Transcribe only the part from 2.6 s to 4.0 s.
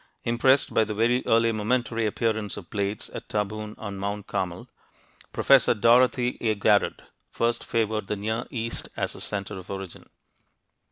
blades at Tabun on